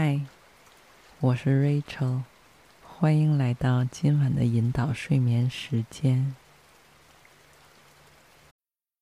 [0.00, 0.20] 嗨，
[1.18, 2.20] 我是 Rachel，
[2.84, 6.36] 欢迎来到今晚的引导睡眠时间。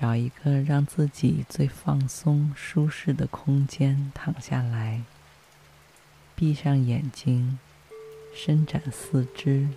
[0.00, 5.02] 找一个让自己最放松、舒适的空间，躺下来，
[6.34, 7.58] 闭上眼睛，
[8.34, 9.68] 伸展四肢，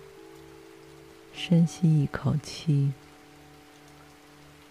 [1.34, 2.92] 深吸一口气，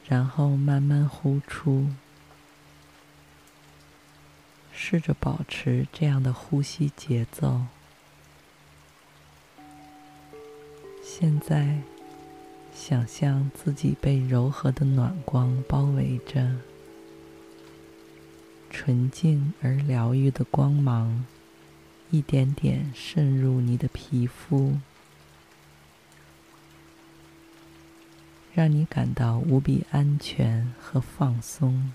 [0.07, 1.90] 然后慢慢呼出。
[4.73, 7.62] 试着保持这样的呼吸节奏。
[11.04, 11.93] 现在。
[12.76, 16.57] 想象自己被柔和的暖光包围着，
[18.70, 21.26] 纯净而疗愈的光芒
[22.12, 24.77] 一点点渗入你的皮肤，
[28.54, 31.93] 让你感到无比安全和放松，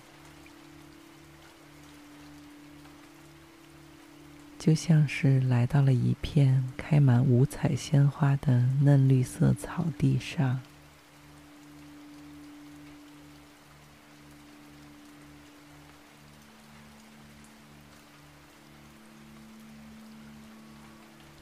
[4.58, 10.60] 就像是来到了一片开满五彩鲜花的嫩绿色草地上。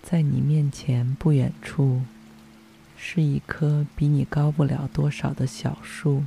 [0.09, 2.03] 在你面前不远处，
[2.97, 6.23] 是一棵比你高不了多少的小树。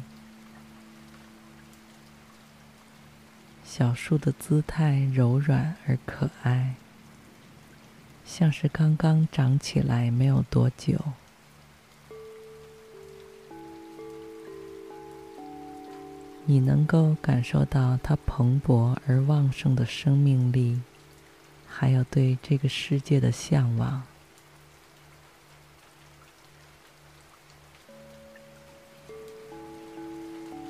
[3.64, 6.76] 小树的姿态柔软而可爱，
[8.26, 11.00] 像是刚刚长起来没有多久。
[16.46, 20.82] 你能够感受到它蓬勃而旺盛的生命力。
[21.70, 24.04] 还有对这个世界的向往。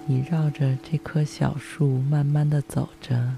[0.05, 3.37] 你绕着这棵小树慢慢的走着，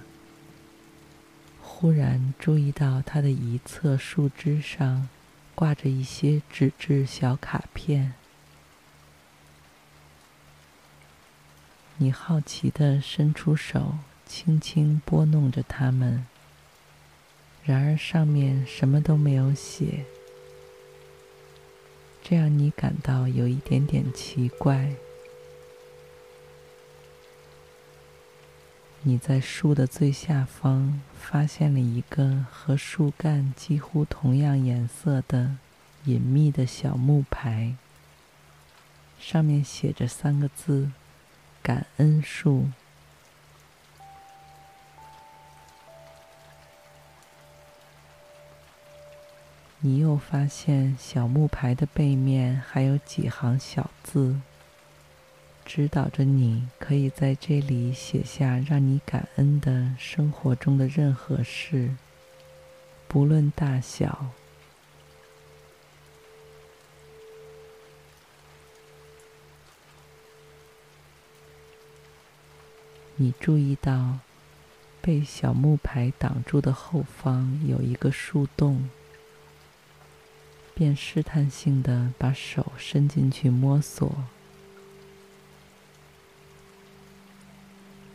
[1.61, 5.09] 忽然注意到它的一侧树枝上
[5.53, 8.13] 挂着一些纸质小卡片。
[11.97, 16.25] 你好奇的伸出手，轻轻拨弄着它们。
[17.63, 20.05] 然而上面什么都没有写，
[22.23, 24.93] 这让你感到有一点点奇怪。
[29.03, 35.57] 你在树的最下方发现了一个和树干几乎同样颜色的
[36.05, 37.75] 隐秘的小木牌，
[39.19, 40.91] 上面写着三个字
[41.63, 42.69] ：“感恩树。”
[49.83, 54.39] 你又发现小木牌的背面还有几行小字，
[55.65, 61.95] 指导着你可以在这里写下让你感恩的生活中的任何事，
[63.07, 64.27] 不论大小。
[73.15, 74.19] 你注意到
[75.01, 78.87] 被小木牌挡住的后方有一个树洞。
[80.73, 84.25] 便试探性的把手伸进去摸索，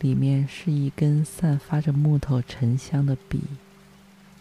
[0.00, 3.42] 里面是一根散发着木头沉香的笔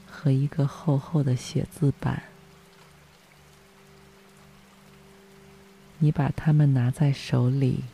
[0.08, 2.24] 和一个厚厚的写字板。
[6.00, 7.86] 你把它们拿在手里，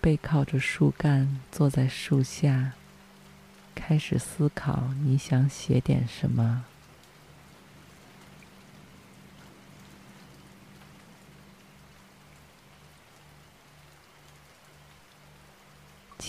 [0.00, 2.72] 背靠着树干，坐在树下，
[3.74, 6.64] 开始思考你想写点什么。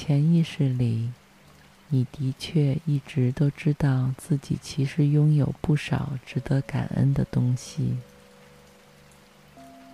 [0.05, 1.11] 潜意识里，
[1.87, 7.95] 你的确一直都知道自己其实拥有不少值得感恩的东西。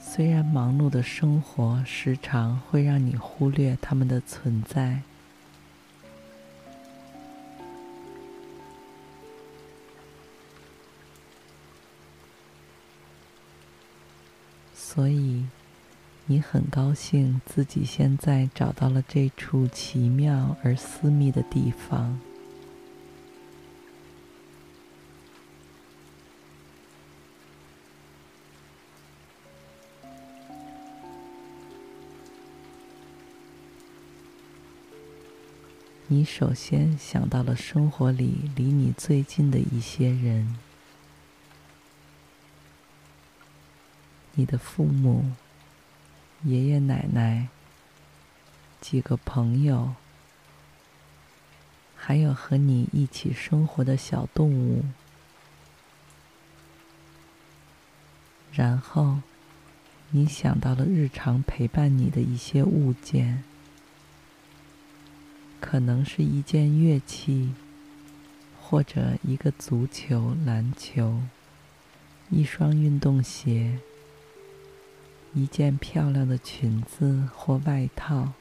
[0.02, 5.04] 虽然忙碌的生活时常会让你忽略它们的存在，
[14.74, 15.46] 所以。
[16.32, 22.20] 你很高兴自己现在找到了这处奇妙而私密的地方。
[36.06, 40.56] 你首先想到了生活里离你最近的一些人
[44.36, 45.26] 你的父母。
[46.44, 47.50] 爷爷奶奶、
[48.80, 49.94] 几个朋友，
[51.98, 54.86] 还有和你一起生活的小动物。
[58.54, 59.20] 然后，
[60.12, 63.44] 你想到了日常陪伴你的一些物件，
[65.60, 67.54] 可能是一件乐器，
[68.62, 71.22] 或者一个足球、篮球，
[72.30, 73.80] 一双运动鞋，
[75.34, 78.34] 一件漂亮的裙子或外套。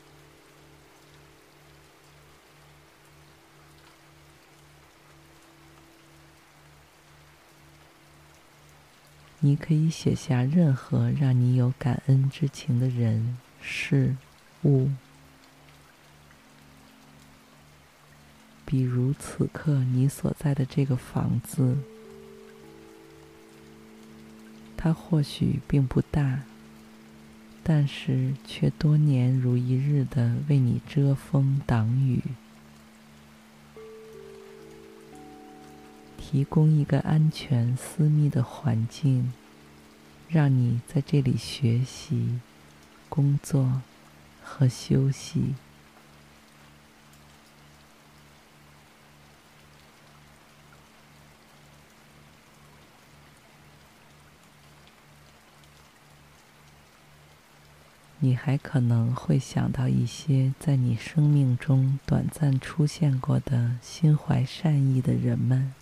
[9.41, 14.17] 你可以写下任何让你有感恩之情的人、事、
[14.65, 14.91] 物，
[18.67, 21.77] 比如此刻你所在的这个房子，
[24.77, 26.41] 它或许并不大，
[27.71, 32.23] 但是却多年如一日的为你遮风挡雨。
[36.17, 39.35] 提供一个安全、私密的环境，
[40.31, 42.39] 让你在这里学习、
[43.11, 43.83] 工作
[44.43, 45.55] 和休息。
[58.21, 65.73] 你还可能会想到一些在你生命中短暂出现过的心怀善意的人们。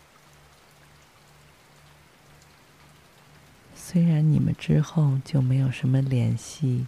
[3.75, 6.87] 虽然你们之后就没有什么联系，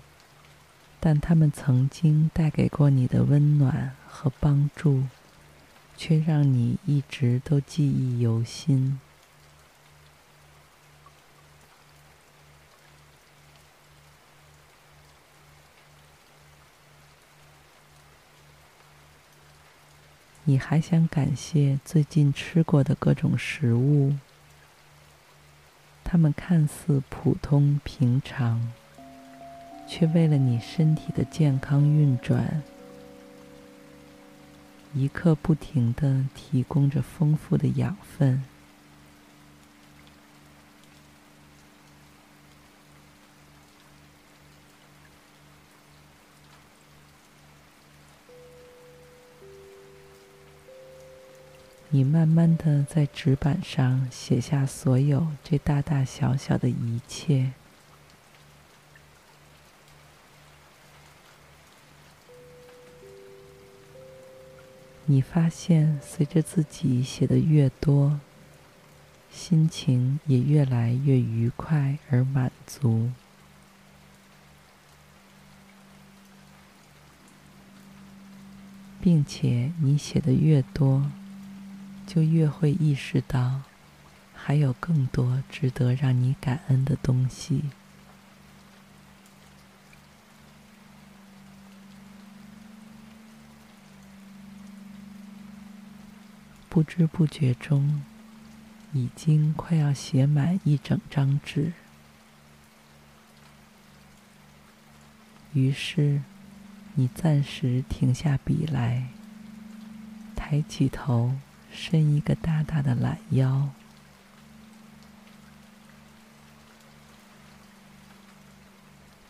[1.00, 5.04] 但他们曾经带给过你的温暖和帮助，
[5.96, 9.00] 却让你一直都记忆犹新。
[20.48, 24.14] 你还想感谢最近吃过的各种食物。
[26.02, 28.72] 它们看似普通平常，
[29.86, 32.62] 却为了你身体的健康运转，
[34.94, 38.42] 一刻不停地提供着丰富的养分。
[51.98, 57.50] 你慢慢的在纸板上写下所有这大大小小的一切。
[65.06, 68.20] 你发现，随着自己写的越多，
[69.28, 73.10] 心情也越来越愉快而满足，
[79.00, 81.10] 并且你写的越多，
[82.08, 83.60] 就越会意识到，
[84.34, 87.64] 还有更多值得让你感恩的东西。
[96.70, 98.02] 不知不觉中，
[98.94, 101.74] 已经快要写满一整张纸。
[105.52, 106.22] 于是，
[106.94, 109.08] 你暂时停下笔来，
[110.34, 111.34] 抬起头。
[111.80, 113.68] 伸一个大大的懒腰，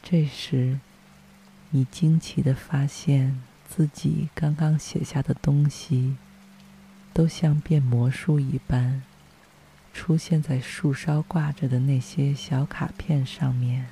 [0.02, 0.80] 这时，
[1.70, 6.16] 你惊奇的发现自己刚刚写下的东西，
[7.12, 9.02] 都像变魔术一般，
[9.92, 13.90] 出现在树梢挂着的那些小卡片上面。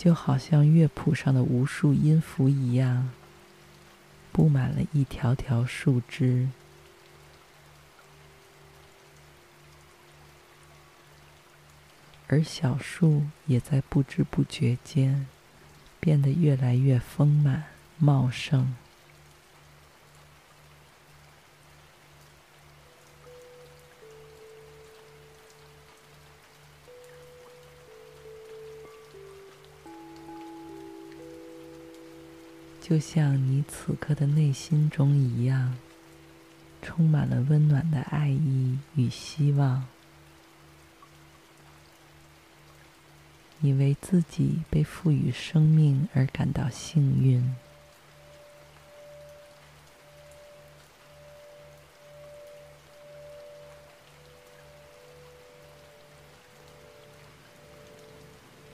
[0.00, 3.10] 就好像乐谱上的无数音符一样，
[4.32, 6.48] 布满了一条条树枝，
[12.28, 15.26] 而小树也在不知不觉间
[16.00, 17.64] 变得越来越丰满
[17.98, 18.74] 茂盛。
[32.90, 35.76] 就像你此刻的内心中一样，
[36.82, 39.86] 充满了温暖的爱意与希望。
[43.60, 47.54] 你为自己被赋予生命而感到幸运。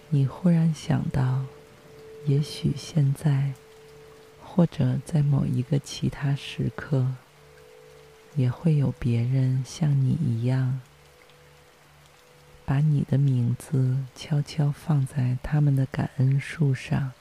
[0.08, 1.44] 你忽然想到，
[2.24, 3.52] 也许现在，
[4.56, 7.06] 或者在某一个其他时刻，
[8.36, 10.80] 也会有别人像你一样，
[12.64, 17.12] 把你的名字悄悄放在他们的感恩树上。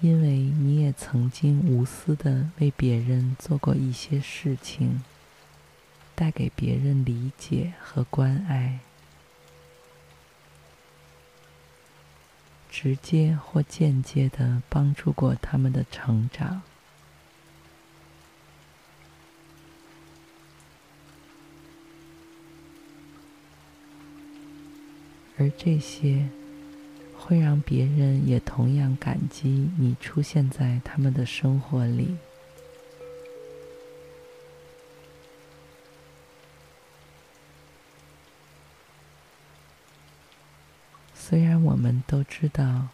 [0.00, 5.02] 因为你也曾经无私的为别人做过一些事情，
[6.16, 8.80] 带给别人理解和关爱，
[12.68, 16.62] 直接或间接的帮助过他们的成长，
[25.38, 26.26] 而这些。
[27.18, 32.14] 会让别人也同样感激你出现在他们的生活里。
[41.66, 42.88] 我们都知道，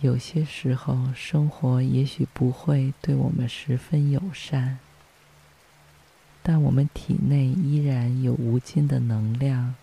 [0.00, 4.78] 有些时候生活也许不会对我们十分友善，
[6.44, 9.74] 但我们体内依然有无尽的能量，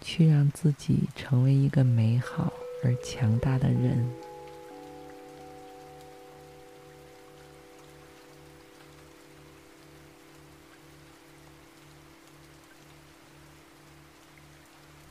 [0.00, 2.52] 去让自己成为一个美好。
[2.82, 4.10] 而强大的人，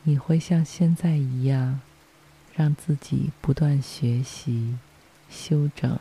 [0.04, 1.80] 你会像现在一样，
[2.56, 4.78] 让自己不断学习、
[5.30, 5.98] 修整、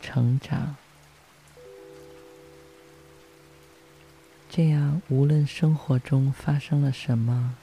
[0.00, 0.76] 成长。
[4.50, 7.54] 这样，无论生活中发生了什么，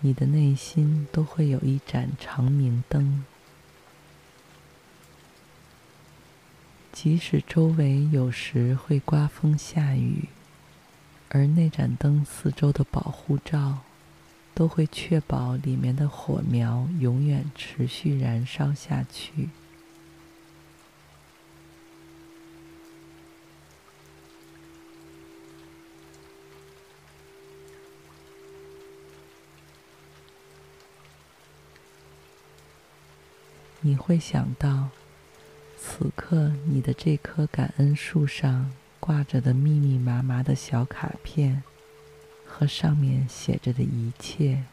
[0.00, 3.24] 你的内心都会有一盏长明灯，
[6.92, 10.28] 即使周围有时会刮风下雨，
[11.28, 13.78] 而那盏灯四周的保护罩
[14.60, 19.48] 都会确保里面的火苗永远持续燃烧下去。
[33.80, 34.90] 你会想到，
[35.78, 41.62] 此刻你的这棵感恩树上挂着的密密麻麻的小卡片，
[42.60, 44.64] 和上面写着的一切。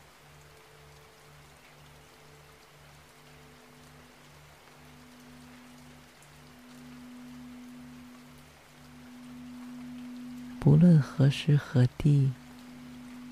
[10.59, 12.33] 不论何时何地，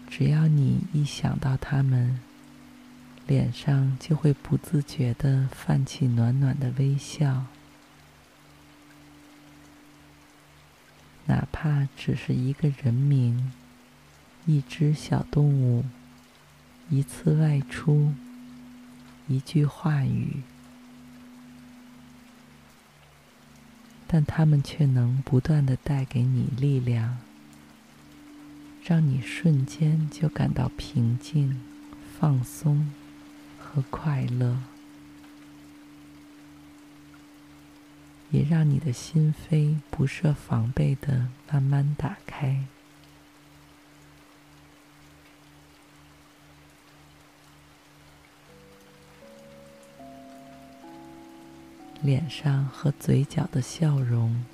[0.10, 2.22] 只要你一想到他们。
[3.28, 7.46] 脸上就会不自觉地泛起暖暖的微笑，
[11.26, 13.52] 哪怕只是一个人名、
[14.46, 15.84] 一只小动物、
[16.90, 18.14] 一次外出、
[19.28, 20.42] 一句话语，
[24.08, 27.18] 但他们却能不断地带给你力量，
[28.84, 31.62] 让你瞬间就感到平静、
[32.20, 32.92] 放松。
[33.58, 34.58] 和快乐，
[38.32, 42.64] 也让你的心扉不设防备的慢慢打开，
[52.02, 54.46] 脸上和嘴角的笑容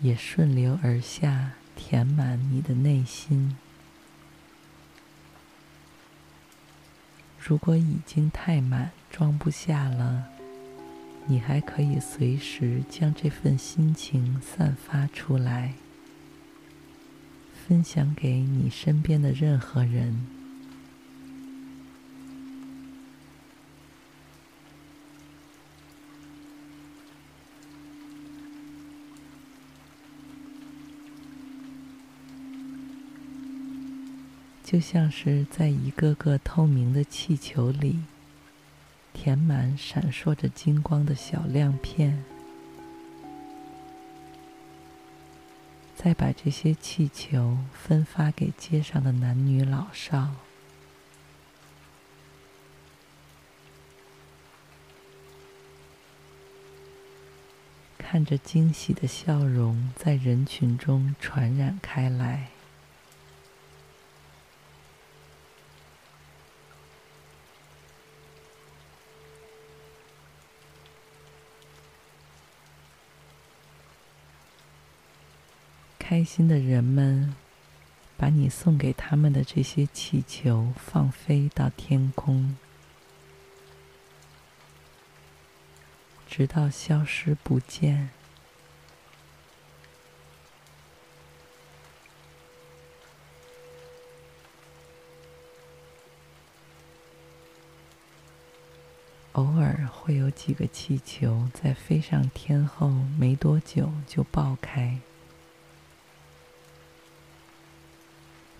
[0.00, 3.56] 也顺流而下，填满你的内心。
[7.38, 10.26] 如果已经太满，装不下了，
[11.26, 15.74] 你还可以随时将这份心情散发出来，
[17.66, 20.35] 分享给你身边的任何人。
[34.66, 38.00] 就像是在一个个透明的气球里，
[39.12, 42.24] 填满闪烁着金光的小亮片，
[45.94, 50.32] 再把这些气球分发给街上的男女老少，
[57.96, 62.55] 看着惊喜的笑容在人群中传染开来。
[76.16, 77.34] 开心的人们
[78.16, 82.56] 把你送给他们的这些气球放飞到天空，
[86.26, 88.08] 直到消失不见。
[99.32, 104.98] 偶尔会有几个气球在飞上天后没多久就爆开。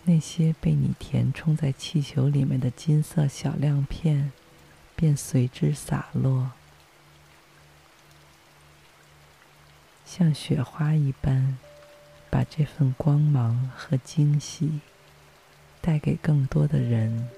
[0.09, 4.31] 那些被你填充在气球里面的金色小亮片，
[4.95, 6.53] 便随之洒落，
[10.05, 11.59] 像雪花一般，
[12.31, 14.79] 把这份光芒和惊喜
[15.81, 17.29] 带给更多的人。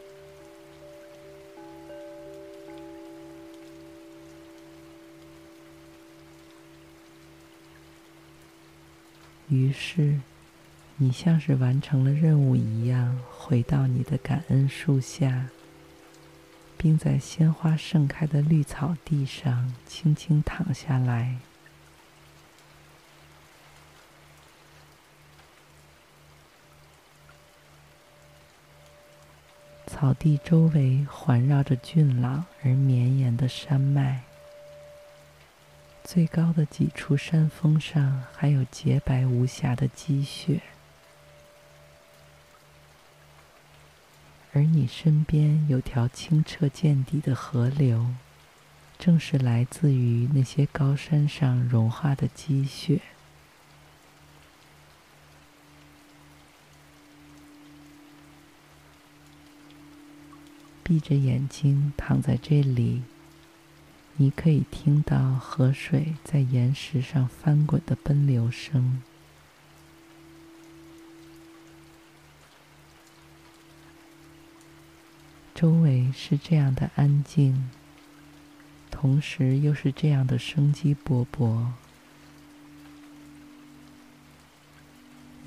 [9.49, 10.21] 于是。
[11.01, 15.47] 你像是完成了任务一样，回到你的感恩树下，
[16.77, 21.37] 并在鲜花盛开的绿草地上轻轻躺下来。
[29.87, 34.23] 草地周围环绕着俊朗而绵延的山脉。
[36.03, 40.61] 最高的几处山峰上还有洁白无瑕的积雪。
[44.53, 48.07] 而你身边有条清澈见底的河流，
[48.99, 53.01] 正是来自于那些高山上融化的积雪。
[60.83, 63.03] 闭着眼睛躺在这里，
[64.17, 69.03] 你可以听到河水在岩石上翻滚的奔流声。
[75.61, 77.69] 周围是这样的安静，
[78.93, 81.67] 同时又是这样的生机勃勃，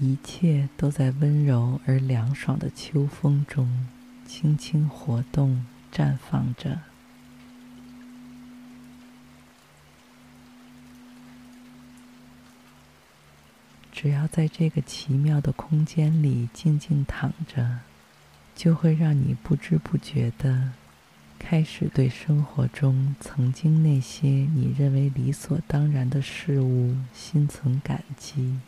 [0.01, 3.87] 一切都在温柔而凉爽的秋风中
[4.27, 6.81] 轻轻活动、绽放着。
[13.93, 17.79] 只要在这个奇妙的空间里静静躺着。
[18.61, 20.73] 就会让你不知不觉地
[21.39, 28.59] 开始对生活中曾经那些你认为理所当然的事物心存感激。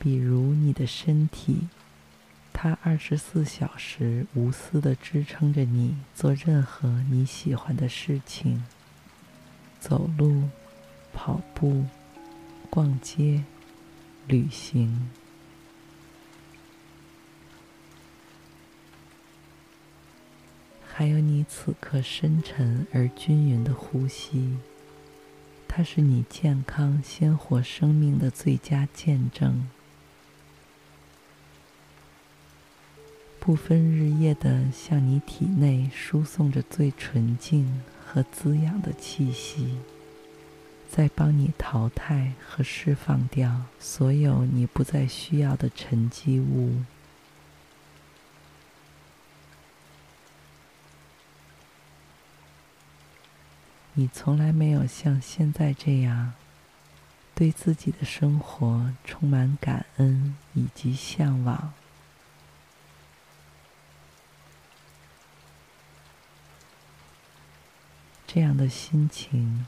[0.00, 1.68] 比如你的身体，
[2.52, 8.64] 它二十四小时无私地支撑着你做任何你喜欢的事情，
[9.78, 10.48] 走路、
[11.12, 11.86] 跑步。
[12.76, 13.42] 逛街、
[14.28, 15.08] 旅行，
[20.86, 24.58] 还有你此刻深沉而均匀的呼吸，
[25.66, 29.66] 它是你健康鲜活生命的最佳见证，
[33.40, 39.78] 不分日夜地向你体内输送着最纯净和滋养的气息。
[40.96, 46.84] 在帮你淘汰和释放掉所有你不再需要的沉积物。
[53.92, 56.32] 你从来没有像现在这样，
[57.34, 61.74] 对自己的生活充满感恩以及向往。
[68.26, 69.66] 这样的心情。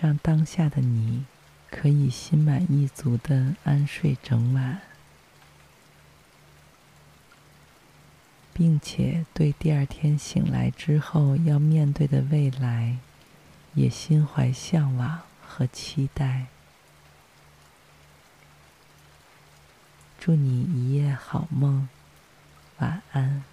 [0.00, 1.24] 让当下的你
[1.70, 4.80] 可以心满意足的安睡整晚，
[8.52, 12.98] 并且对第二天醒来之后要面对的未来
[13.74, 16.46] 也心怀向往和期待。
[20.18, 21.88] 祝你一夜好梦，
[22.78, 23.51] 晚安。